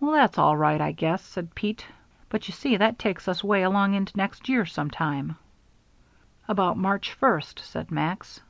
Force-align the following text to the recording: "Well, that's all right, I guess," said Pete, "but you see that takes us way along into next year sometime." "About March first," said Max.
"Well, 0.00 0.10
that's 0.10 0.36
all 0.36 0.56
right, 0.56 0.80
I 0.80 0.90
guess," 0.90 1.22
said 1.24 1.54
Pete, 1.54 1.86
"but 2.28 2.48
you 2.48 2.52
see 2.52 2.76
that 2.76 2.98
takes 2.98 3.28
us 3.28 3.44
way 3.44 3.62
along 3.62 3.94
into 3.94 4.16
next 4.16 4.48
year 4.48 4.66
sometime." 4.66 5.36
"About 6.48 6.76
March 6.76 7.12
first," 7.12 7.60
said 7.60 7.88
Max. 7.92 8.40